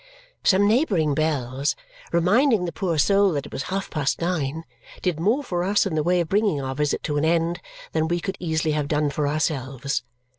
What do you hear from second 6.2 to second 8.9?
of bringing our visit to an end than we could easily have